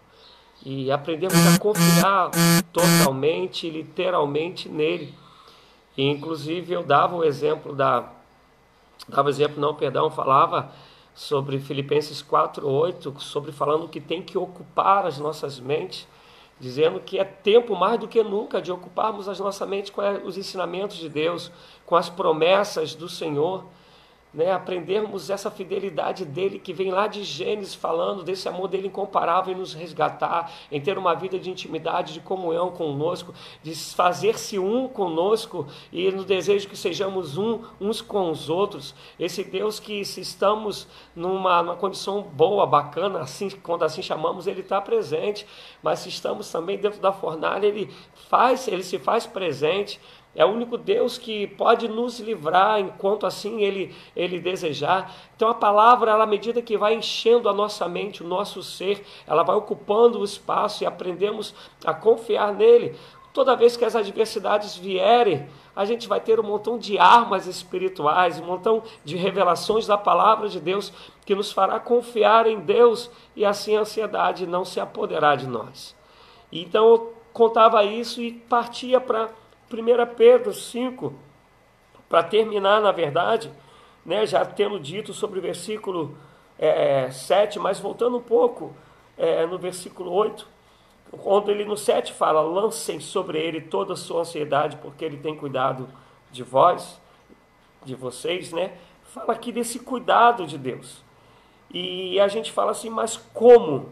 [0.65, 2.31] E aprendermos a confiar
[2.73, 5.15] totalmente literalmente nele.
[5.97, 8.09] E, inclusive eu dava o exemplo da.
[9.09, 10.71] Dava exemplo, não, perdão, falava
[11.15, 16.07] sobre Filipenses 4:8, sobre falando que tem que ocupar as nossas mentes,
[16.61, 20.38] dizendo que é tempo mais do que nunca de ocuparmos as nossas mentes com os
[20.38, 21.51] ensinamentos de Deus,
[21.85, 23.65] com as promessas do Senhor
[24.33, 29.55] né, aprendermos essa fidelidade dele que vem lá de Gênesis falando desse amor dele incomparável
[29.55, 34.88] em nos resgatar, em ter uma vida de intimidade, de comunhão conosco, de fazer-se um
[34.88, 38.95] conosco e no desejo que sejamos um uns com os outros.
[39.18, 44.61] Esse Deus que se estamos numa, numa condição boa, bacana, assim quando assim chamamos, ele
[44.61, 45.47] está presente,
[45.83, 47.92] mas se estamos também dentro da fornalha, ele
[48.29, 50.01] faz, ele se faz presente
[50.35, 55.14] é o único Deus que pode nos livrar enquanto assim ele, ele desejar.
[55.37, 59.05] Então a palavra, ela, à medida que vai enchendo a nossa mente, o nosso ser,
[59.27, 62.97] ela vai ocupando o espaço e aprendemos a confiar nele.
[63.33, 68.38] Toda vez que as adversidades vierem, a gente vai ter um montão de armas espirituais,
[68.38, 70.92] um montão de revelações da palavra de Deus
[71.25, 75.97] que nos fará confiar em Deus e assim a ansiedade não se apoderar de nós.
[76.51, 79.31] Então eu contava isso e partia para
[79.73, 81.15] 1 Pedro 5,
[82.09, 83.51] para terminar, na verdade,
[84.05, 86.17] né, já tendo dito sobre o versículo
[86.59, 88.75] é, 7, mas voltando um pouco
[89.17, 90.47] é, no versículo 8,
[91.25, 95.37] onde ele no 7 fala: lancem sobre ele toda a sua ansiedade, porque ele tem
[95.37, 95.89] cuidado
[96.31, 97.01] de vós,
[97.85, 98.73] de vocês, né?
[99.05, 101.03] Fala aqui desse cuidado de Deus.
[101.73, 103.91] E a gente fala assim, mas como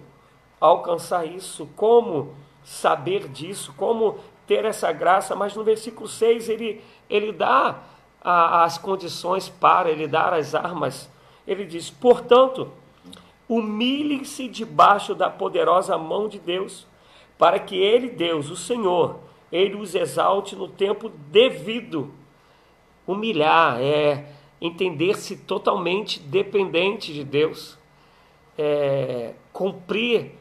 [0.61, 1.67] alcançar isso?
[1.77, 3.75] Como saber disso?
[3.77, 4.19] Como
[4.51, 7.85] ter essa graça, mas no versículo 6 ele, ele dá
[8.21, 11.09] a, as condições para, ele dar as armas.
[11.47, 12.73] Ele diz: portanto,
[13.49, 16.85] humilhem-se debaixo da poderosa mão de Deus,
[17.39, 19.21] para que ele, Deus, o Senhor,
[19.53, 22.13] ele os exalte no tempo devido.
[23.07, 27.79] Humilhar é entender-se totalmente dependente de Deus,
[28.59, 30.40] é, cumprir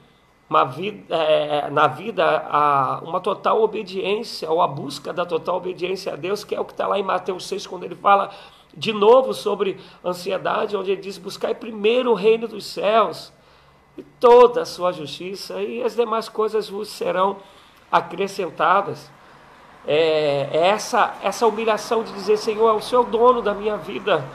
[0.50, 6.14] uma vida, é, na vida a, uma total obediência, ou a busca da total obediência
[6.14, 8.32] a Deus, que é o que está lá em Mateus 6, quando ele fala
[8.76, 13.32] de novo sobre ansiedade, onde ele diz: Buscai primeiro o reino dos céus
[13.96, 17.38] e toda a sua justiça, e as demais coisas vos serão
[17.92, 19.12] acrescentadas.
[19.86, 24.26] É, é essa, essa humilhação de dizer: Senhor, é o Senhor dono da minha vida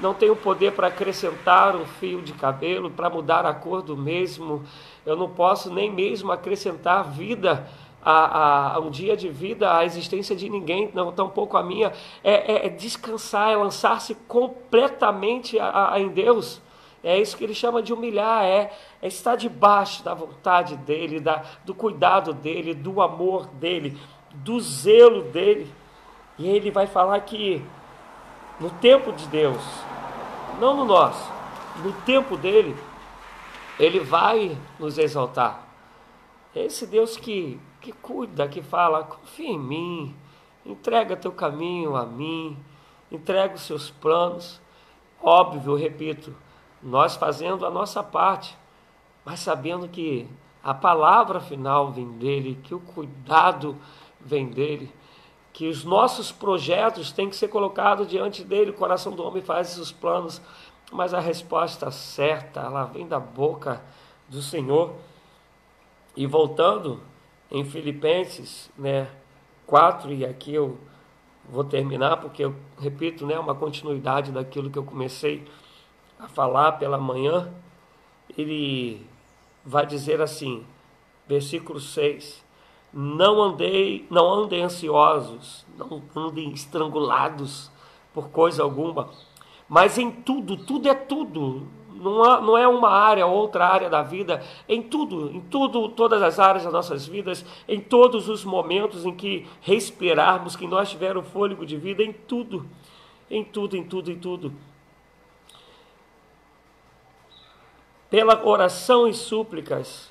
[0.00, 4.62] não tenho poder para acrescentar um fio de cabelo, para mudar a cor do mesmo,
[5.08, 7.66] eu não posso nem mesmo acrescentar vida
[8.04, 11.92] a, a, um dia de vida, a existência de ninguém, não tampouco a minha,
[12.22, 16.60] é, é, é descansar, é lançar-se completamente a, a, em Deus.
[17.02, 21.42] É isso que ele chama de humilhar, é, é estar debaixo da vontade dele, da,
[21.64, 23.96] do cuidado dele, do amor dele,
[24.34, 25.72] do zelo dele.
[26.38, 27.64] E ele vai falar que
[28.60, 29.62] no tempo de Deus,
[30.60, 31.32] não no nosso,
[31.82, 32.76] no tempo dele,
[33.78, 35.66] ele vai nos exaltar.
[36.54, 40.16] É esse Deus que, que cuida, que fala, confia em mim,
[40.64, 42.58] entrega teu caminho a mim,
[43.10, 44.60] entrega os seus planos.
[45.22, 46.34] Óbvio, repito,
[46.82, 48.56] nós fazendo a nossa parte,
[49.24, 50.28] mas sabendo que
[50.62, 53.76] a palavra final vem dele, que o cuidado
[54.20, 54.92] vem dele,
[55.52, 58.70] que os nossos projetos têm que ser colocados diante dele.
[58.70, 60.40] O coração do homem faz os planos,
[60.92, 63.82] mas a resposta certa, ela vem da boca
[64.28, 64.94] do Senhor.
[66.16, 67.00] E voltando
[67.50, 69.08] em Filipenses, né,
[69.66, 70.78] 4, e aqui eu
[71.48, 75.46] vou terminar porque eu repito, né, uma continuidade daquilo que eu comecei
[76.18, 77.52] a falar pela manhã,
[78.36, 79.06] ele
[79.64, 80.66] vai dizer assim,
[81.26, 82.44] versículo 6:
[82.92, 87.70] Não andei, não andem ansiosos, não andem estrangulados
[88.12, 89.10] por coisa alguma,
[89.68, 91.68] mas em tudo, tudo é tudo.
[91.90, 96.62] Não, é uma área, outra área da vida, em tudo, em tudo, todas as áreas
[96.62, 101.76] das nossas vidas, em todos os momentos em que respirarmos, que nós tivermos fôlego de
[101.76, 102.64] vida, em tudo,
[103.28, 104.52] em tudo, em tudo, em tudo.
[108.10, 110.10] pela oração e súplicas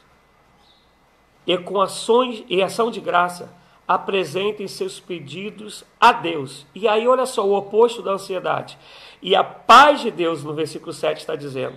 [1.45, 3.53] e com ações e ação de graça,
[3.87, 6.65] apresentem seus pedidos a Deus.
[6.75, 8.77] E aí, olha só, o oposto da ansiedade.
[9.21, 11.75] E a paz de Deus, no versículo 7, está dizendo: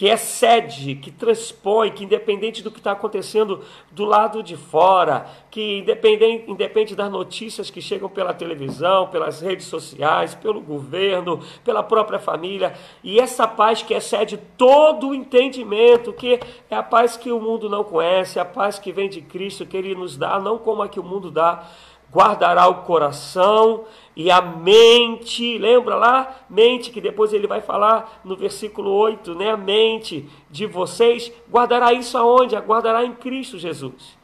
[0.00, 3.60] que excede, que transpõe, que independente do que está acontecendo
[3.90, 9.66] do lado de fora, que independente, independe das notícias que chegam pela televisão, pelas redes
[9.66, 12.72] sociais, pelo governo, pela própria família,
[13.04, 17.68] e essa paz que excede todo o entendimento, que é a paz que o mundo
[17.68, 20.88] não conhece, a paz que vem de Cristo, que Ele nos dá, não como a
[20.88, 21.68] que o mundo dá,
[22.12, 23.84] guardará o coração
[24.16, 26.36] e a mente, lembra lá?
[26.50, 29.50] Mente, que depois ele vai falar no versículo 8, né?
[29.52, 32.56] A mente de vocês, guardará isso aonde?
[32.56, 34.18] Guardará em Cristo Jesus.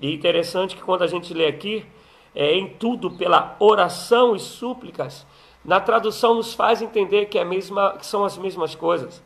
[0.00, 1.84] E interessante que quando a gente lê aqui,
[2.34, 5.26] é, em tudo pela oração e súplicas,
[5.64, 9.22] na tradução nos faz entender que, é mesma, que são as mesmas coisas.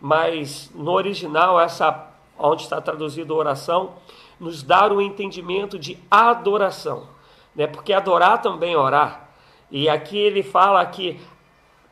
[0.00, 3.94] Mas no original, essa onde está traduzido oração,
[4.38, 7.11] nos dá o entendimento de adoração
[7.54, 7.66] né?
[7.66, 9.28] porque adorar também é orar.
[9.70, 11.20] E aqui ele fala que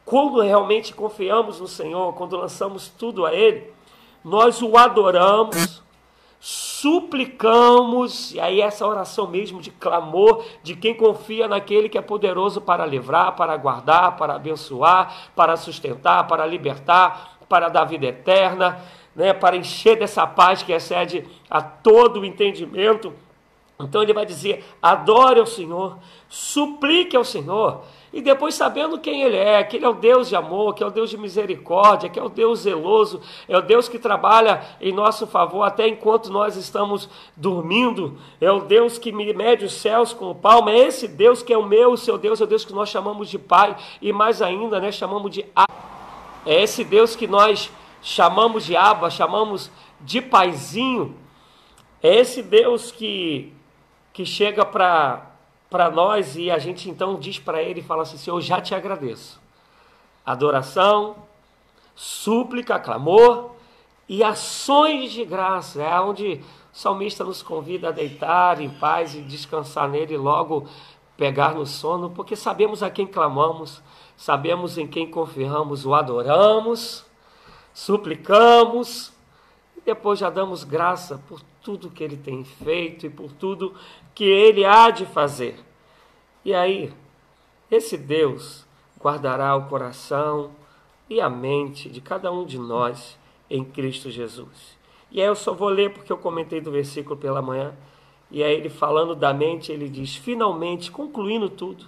[0.05, 3.73] quando realmente confiamos no Senhor, quando lançamos tudo a Ele,
[4.25, 5.83] nós o adoramos,
[6.39, 12.61] suplicamos, e aí essa oração mesmo de clamor de quem confia naquele que é poderoso
[12.61, 18.81] para livrar, para guardar, para abençoar, para sustentar, para libertar, para dar vida eterna,
[19.15, 23.13] né, para encher dessa paz que excede a todo o entendimento
[23.85, 29.37] então ele vai dizer: adore ao Senhor, suplique ao Senhor, e depois sabendo quem Ele
[29.37, 32.19] é, que Ele é o Deus de amor, que é o Deus de misericórdia, que
[32.19, 36.57] é o Deus zeloso, é o Deus que trabalha em nosso favor até enquanto nós
[36.57, 41.43] estamos dormindo, é o Deus que mede os céus com o palmo, é esse Deus
[41.43, 43.77] que é o meu, o seu Deus, é o Deus que nós chamamos de Pai,
[44.03, 45.91] e mais ainda, né, chamamos de Abba.
[46.45, 47.71] É esse Deus que nós
[48.03, 51.15] chamamos de Abba, chamamos de Paizinho,
[52.03, 53.53] é esse Deus que
[54.21, 58.39] que chega para nós e a gente então diz para ele e fala assim: Senhor,
[58.43, 59.41] já te agradeço.
[60.27, 61.17] Adoração,
[61.97, 63.53] súplica, clamor
[64.07, 65.83] e ações de graça.
[65.83, 70.69] É onde o salmista nos convida a deitar em paz e descansar nele e logo
[71.17, 73.83] pegar no sono, porque sabemos a quem clamamos,
[74.17, 77.07] sabemos em quem confiamos, o adoramos,
[77.73, 79.13] suplicamos
[79.91, 83.75] depois já damos graça por tudo que ele tem feito e por tudo
[84.15, 85.59] que ele há de fazer.
[86.45, 86.93] E aí,
[87.69, 88.65] esse Deus
[89.01, 90.53] guardará o coração
[91.09, 93.19] e a mente de cada um de nós
[93.51, 94.79] em Cristo Jesus.
[95.11, 97.75] E aí eu só vou ler porque eu comentei do versículo pela manhã.
[98.31, 101.85] E aí ele falando da mente, ele diz: finalmente, concluindo tudo,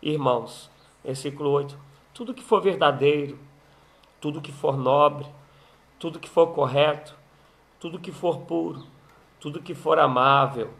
[0.00, 0.70] irmãos,
[1.02, 1.76] versículo 8:
[2.14, 3.36] tudo que for verdadeiro,
[4.20, 5.26] tudo que for nobre,
[5.98, 7.18] tudo que for correto,
[7.80, 8.84] tudo que for puro,
[9.40, 10.70] tudo que for amável,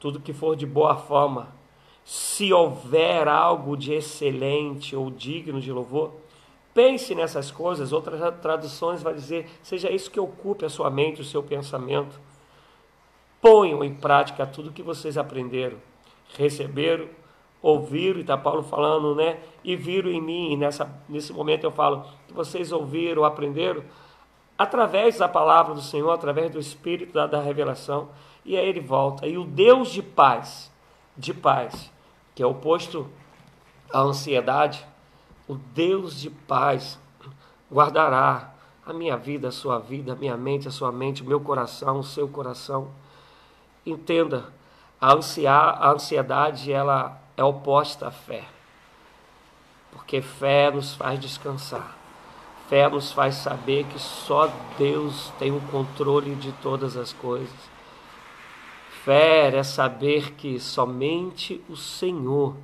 [0.00, 1.56] tudo que for de boa forma,
[2.04, 6.12] se houver algo de excelente ou digno de louvor,
[6.74, 7.92] pense nessas coisas.
[7.92, 12.18] Outras traduções vai dizer: seja isso que ocupe a sua mente, o seu pensamento.
[13.40, 15.78] ponham em prática tudo que vocês aprenderam,
[16.36, 17.08] receberam,
[17.62, 19.38] ouviram, e está Paulo falando, né?
[19.62, 23.84] E viram em mim, e nessa, nesse momento eu falo que vocês ouviram, aprenderam,
[24.58, 28.08] através da palavra do Senhor, através do Espírito da, da revelação,
[28.44, 29.26] e aí ele volta.
[29.26, 30.72] E o Deus de paz,
[31.16, 31.92] de paz,
[32.34, 33.08] que é oposto
[33.92, 34.84] à ansiedade,
[35.46, 36.98] o Deus de paz
[37.70, 38.52] guardará
[38.84, 42.00] a minha vida, a sua vida, a minha mente, a sua mente, o meu coração,
[42.00, 42.90] o seu coração.
[43.86, 44.52] Entenda,
[45.00, 48.44] a, a ansiedade ela é oposta à fé.
[49.92, 51.97] Porque fé nos faz descansar.
[52.68, 57.70] Fé nos faz saber que só Deus tem o controle de todas as coisas.
[59.04, 62.54] Fé é saber que somente o Senhor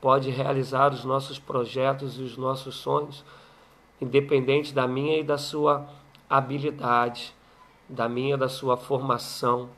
[0.00, 3.24] pode realizar os nossos projetos e os nossos sonhos
[4.00, 5.86] independente da minha e da sua
[6.28, 7.34] habilidade,
[7.88, 9.68] da minha e da sua formação,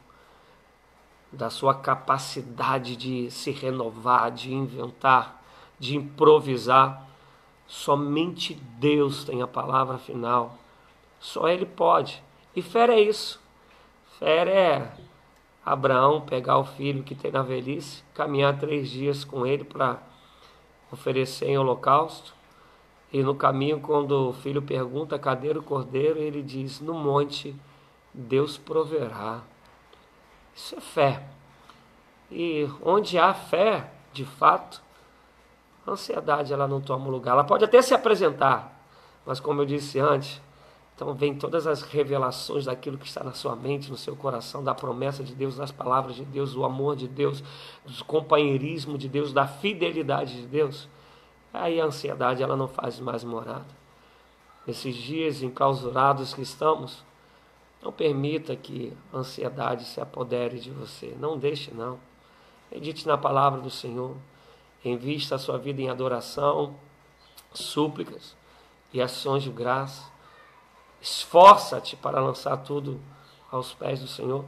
[1.32, 5.42] da sua capacidade de se renovar, de inventar,
[5.78, 7.08] de improvisar.
[7.72, 10.58] Somente Deus tem a palavra final.
[11.18, 12.22] Só Ele pode.
[12.54, 13.40] E fé é isso.
[14.18, 14.92] Fé é
[15.64, 20.02] Abraão pegar o filho que tem na velhice, caminhar três dias com ele para
[20.90, 22.34] oferecer em holocausto
[23.10, 26.18] e no caminho, quando o filho pergunta, cadê o cordeiro?
[26.18, 27.54] Ele diz, no monte
[28.12, 29.42] Deus proverá.
[30.54, 31.26] Isso é fé.
[32.30, 34.82] E onde há fé, de fato,
[35.86, 37.32] a ansiedade ela não toma lugar.
[37.32, 38.84] Ela pode até se apresentar,
[39.26, 40.40] mas como eu disse antes,
[40.94, 44.74] então vem todas as revelações daquilo que está na sua mente, no seu coração, da
[44.74, 47.42] promessa de Deus, das palavras de Deus, do amor de Deus,
[47.84, 50.88] do companheirismo de Deus, da fidelidade de Deus
[51.52, 53.82] aí a ansiedade ela não faz mais morada.
[54.66, 57.04] Nesses dias enclausurados que estamos,
[57.82, 61.14] não permita que a ansiedade se apodere de você.
[61.18, 61.98] Não deixe, não.
[62.70, 64.16] Medite na palavra do Senhor.
[64.84, 66.76] Invista a sua vida em adoração,
[67.52, 68.36] súplicas
[68.92, 70.10] e ações de graça.
[71.00, 73.00] Esforça-te para lançar tudo
[73.50, 74.44] aos pés do Senhor,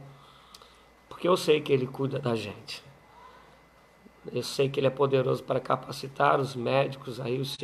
[1.07, 2.83] porque eu sei que Ele cuida da gente.
[4.31, 7.55] Eu sei que Ele é poderoso para capacitar os médicos aí, os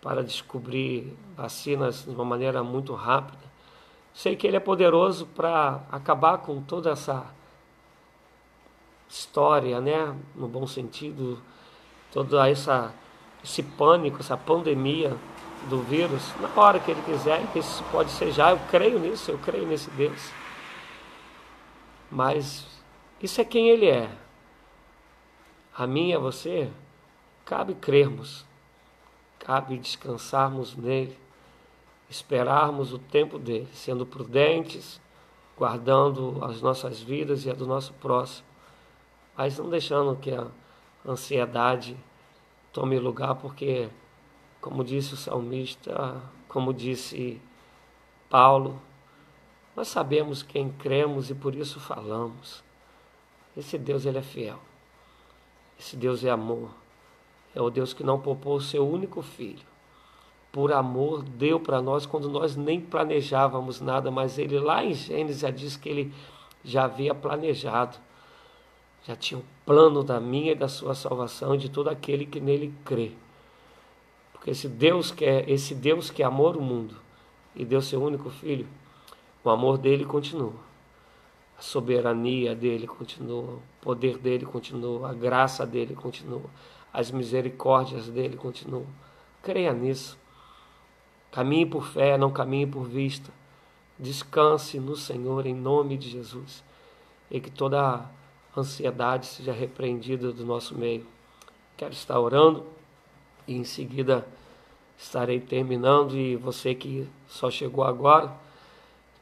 [0.00, 3.42] para descobrir vacinas de uma maneira muito rápida.
[4.14, 7.26] Sei que Ele é poderoso para acabar com toda essa
[9.08, 11.40] história, né, no bom sentido,
[12.12, 12.94] toda essa
[13.44, 15.16] esse pânico, essa pandemia
[15.68, 18.50] do vírus, na hora que Ele quiser, isso pode ser já.
[18.50, 20.32] Eu creio nisso, eu creio nesse Deus.
[22.10, 22.66] Mas
[23.22, 24.10] isso é quem Ele é
[25.76, 26.70] a mim e a você,
[27.44, 28.46] cabe crermos,
[29.38, 31.16] cabe descansarmos nele,
[32.08, 35.00] esperarmos o tempo dele, sendo prudentes,
[35.56, 38.46] guardando as nossas vidas e a do nosso próximo,
[39.36, 40.48] mas não deixando que a
[41.06, 41.96] ansiedade
[42.72, 43.88] tome lugar, porque,
[44.60, 47.40] como disse o salmista, como disse
[48.30, 48.80] Paulo,
[49.74, 52.64] nós sabemos quem cremos e por isso falamos.
[53.56, 54.58] Esse Deus ele é fiel.
[55.78, 56.70] Esse Deus é amor.
[57.54, 59.66] É o Deus que não poupou o seu único filho.
[60.50, 65.40] Por amor, deu para nós quando nós nem planejávamos nada, mas ele lá em Gênesis
[65.40, 66.14] já diz que ele
[66.64, 67.98] já havia planejado.
[69.06, 72.40] Já tinha o plano da minha e da sua salvação e de todo aquele que
[72.40, 73.12] nele crê.
[74.32, 76.96] Porque esse Deus que é, esse Deus que amou o mundo
[77.54, 78.66] e deu seu único filho,
[79.44, 80.54] o amor dele continua.
[81.56, 86.50] A soberania dele continua, o poder dele continua, a graça dele continua,
[86.92, 88.86] as misericórdias dele continuam.
[89.40, 90.18] Creia nisso.
[91.30, 93.32] Caminhe por fé, não caminhe por vista.
[93.96, 96.64] Descanse no Senhor em nome de Jesus.
[97.30, 98.10] E que toda
[98.60, 101.06] ansiedade seja repreendida do nosso meio.
[101.76, 102.64] Quero estar orando
[103.46, 104.26] e em seguida
[104.98, 106.16] estarei terminando.
[106.16, 108.32] E você que só chegou agora,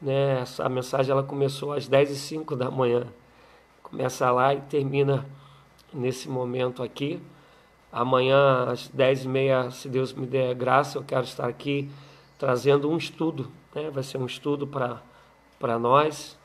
[0.01, 0.41] né?
[0.41, 3.07] Essa mensagem ela começou às 10 e 05 da manhã.
[3.83, 5.25] Começa lá e termina
[5.93, 7.21] nesse momento aqui.
[7.91, 11.89] Amanhã, às 10 e meia, se Deus me der graça, eu quero estar aqui
[12.37, 13.51] trazendo um estudo.
[13.73, 13.89] Né?
[13.89, 16.37] Vai ser um estudo para nós.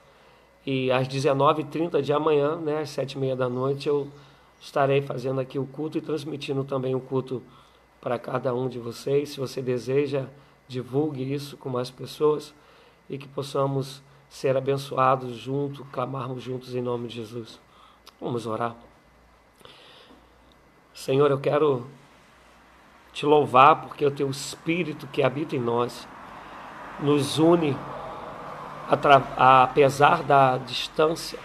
[0.67, 4.09] E às 19h30 de amanhã, né, às 7h30 da noite, eu
[4.61, 7.43] estarei fazendo aqui o culto e transmitindo também o culto
[8.01, 9.31] para cada um de vocês.
[9.31, 10.27] Se você deseja,
[10.69, 12.55] divulgue isso com mais pessoas
[13.09, 17.59] e que possamos ser abençoados juntos, clamarmos juntos em nome de Jesus.
[18.21, 18.77] Vamos orar.
[20.95, 21.87] Senhor, eu quero
[23.13, 26.07] te louvar porque o teu Espírito que habita em nós
[27.01, 27.77] nos une
[29.37, 31.39] apesar da distância,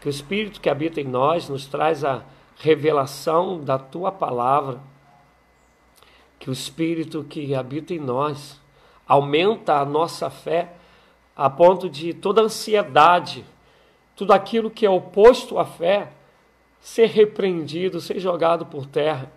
[0.00, 2.22] que o Espírito que habita em nós nos traz a
[2.56, 4.80] revelação da tua palavra,
[6.38, 8.60] que o Espírito que habita em nós
[9.06, 10.72] aumenta a nossa fé
[11.36, 13.44] a ponto de toda ansiedade,
[14.14, 16.12] tudo aquilo que é oposto à fé,
[16.80, 19.32] ser repreendido, ser jogado por terra.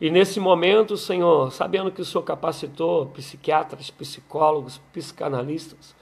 [0.00, 5.94] E nesse momento, Senhor, sabendo que o Senhor capacitou psiquiatras, psicólogos, psicanalistas,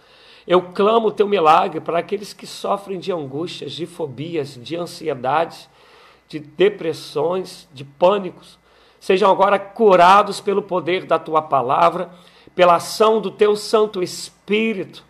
[0.46, 5.68] eu clamo o teu milagre para aqueles que sofrem de angústias, de fobias, de ansiedades,
[6.28, 8.58] de depressões, de pânicos.
[8.98, 12.10] Sejam agora curados pelo poder da tua palavra,
[12.54, 15.04] pela ação do teu Santo Espírito.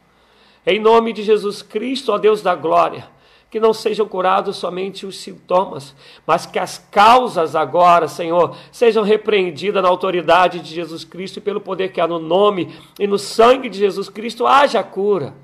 [0.67, 3.09] Em nome de Jesus Cristo, ó Deus da glória,
[3.53, 5.95] que não sejam curados somente os sintomas,
[6.27, 11.61] mas que as causas agora, Senhor, sejam repreendidas na autoridade de Jesus Cristo e pelo
[11.61, 15.35] poder que há no nome e no sangue de Jesus Cristo haja cura.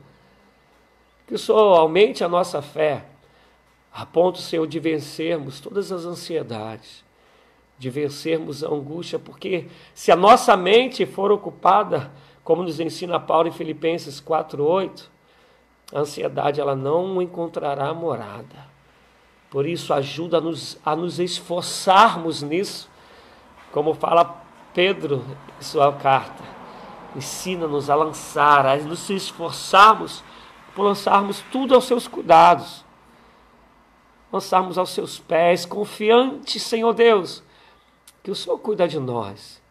[1.26, 3.04] Que o Senhor aumente a nossa fé,
[3.92, 7.04] a ponto, Senhor, de vencermos todas as ansiedades,
[7.78, 12.10] de vencermos a angústia, porque se a nossa mente for ocupada,
[12.42, 15.10] como nos ensina Paulo em Filipenses 4:8,
[15.92, 18.68] a ansiedade ela não encontrará morada.
[19.50, 22.90] Por isso, ajuda-nos a nos esforçarmos nisso,
[23.72, 24.42] como fala
[24.74, 25.24] Pedro
[25.58, 26.44] em sua carta.
[27.16, 30.22] Ensina-nos a lançar, a nos esforçarmos
[30.74, 32.84] por lançarmos tudo aos seus cuidados,
[34.30, 37.42] lançarmos aos seus pés, confiante, Senhor Deus,
[38.22, 39.62] que o Senhor cuida de nós.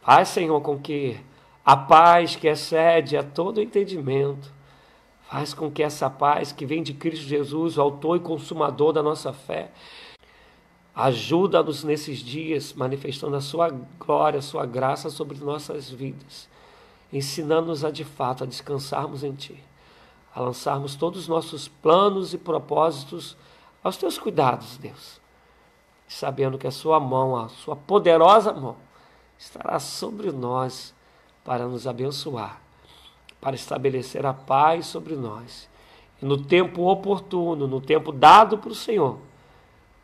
[0.00, 1.20] Faz, Senhor, com que
[1.64, 4.55] a paz que excede a todo entendimento
[5.28, 9.02] Faz com que essa paz que vem de Cristo Jesus, o autor e consumador da
[9.02, 9.72] nossa fé,
[10.94, 13.68] ajuda-nos nesses dias, manifestando a sua
[13.98, 16.48] glória, a sua graça sobre nossas vidas,
[17.12, 19.60] ensinando-nos a de fato a descansarmos em Ti,
[20.32, 23.36] a lançarmos todos os nossos planos e propósitos
[23.82, 25.20] aos Teus cuidados, Deus,
[26.06, 28.76] sabendo que a Sua mão, a Sua poderosa mão,
[29.36, 30.94] estará sobre nós
[31.44, 32.65] para nos abençoar
[33.46, 35.70] para estabelecer a paz sobre nós.
[36.20, 39.20] E no tempo oportuno, no tempo dado para o Senhor,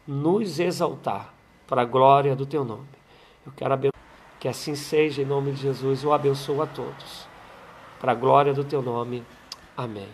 [0.07, 1.35] nos exaltar
[1.67, 2.87] para a glória do teu nome.
[3.45, 4.01] Eu quero abençoar,
[4.39, 6.05] que assim seja em nome de Jesus.
[6.05, 7.27] Eu abençoo a todos.
[7.99, 9.25] Para a glória do teu nome.
[9.77, 10.09] Amém.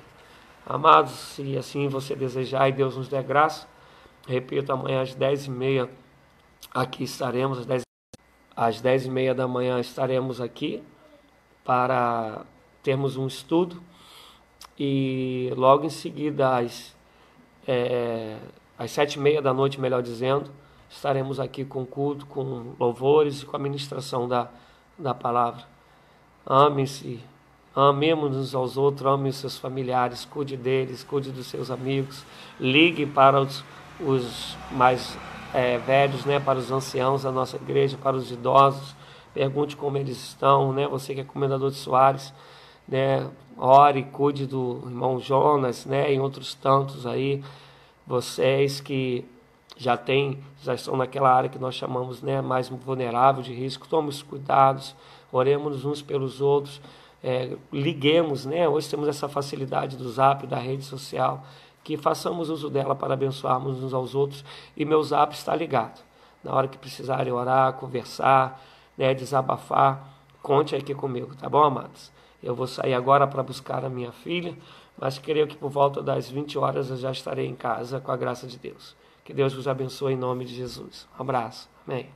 [0.64, 3.68] Amados, se assim você desejar e Deus nos der graça,
[4.26, 5.90] repito, amanhã às dez e meia
[6.72, 7.82] aqui estaremos, às dez,
[8.56, 10.82] às dez e meia da manhã estaremos aqui
[11.62, 12.46] para
[12.88, 13.82] termos um estudo
[14.78, 16.96] e logo em seguida às,
[17.66, 18.38] é,
[18.78, 20.50] às sete e meia da noite, melhor dizendo,
[20.88, 24.48] estaremos aqui com culto, com louvores e com a ministração da,
[24.98, 25.64] da palavra.
[26.46, 27.20] Amem-se,
[27.76, 32.24] amemos uns aos outros, amem os seus familiares, cuide deles, cuide dos seus amigos,
[32.58, 33.62] ligue para os,
[34.00, 35.18] os mais
[35.52, 38.96] é, velhos, né, para os anciãos da nossa igreja, para os idosos,
[39.34, 42.32] pergunte como eles estão, né, você que é comendador de Soares,
[42.88, 43.28] né?
[43.56, 46.14] Ore, cuide do irmão Jonas, né?
[46.14, 47.42] E outros tantos aí,
[48.06, 49.24] vocês que
[49.76, 52.40] já têm, já estão naquela área que nós chamamos, né?
[52.40, 54.94] Mais vulnerável de risco, tomemos cuidados,
[55.30, 56.80] oremos uns pelos outros,
[57.22, 58.68] é, liguemos, né?
[58.68, 61.44] Hoje temos essa facilidade do Zap, da rede social,
[61.84, 64.44] que façamos uso dela para abençoarmos uns aos outros.
[64.76, 66.00] E meu Zap está ligado.
[66.44, 68.62] Na hora que precisarem orar, conversar,
[68.96, 69.14] né?
[69.14, 70.08] Desabafar,
[70.40, 72.17] conte aqui comigo, tá bom, amados?
[72.42, 74.56] Eu vou sair agora para buscar a minha filha,
[74.96, 78.16] mas creio que por volta das 20 horas eu já estarei em casa com a
[78.16, 78.96] graça de Deus.
[79.24, 81.06] Que Deus vos abençoe em nome de Jesus.
[81.18, 81.68] Um abraço.
[81.86, 82.08] Amém.